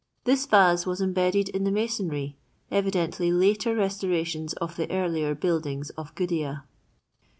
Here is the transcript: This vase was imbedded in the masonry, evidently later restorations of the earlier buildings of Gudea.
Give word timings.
This 0.23 0.47
vase 0.47 0.87
was 0.87 0.99
imbedded 0.99 1.49
in 1.49 1.63
the 1.63 1.69
masonry, 1.69 2.35
evidently 2.71 3.31
later 3.31 3.75
restorations 3.75 4.53
of 4.53 4.75
the 4.75 4.89
earlier 4.89 5.35
buildings 5.35 5.91
of 5.91 6.15
Gudea. 6.15 6.63